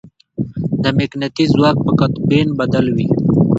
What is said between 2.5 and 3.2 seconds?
بدل وي.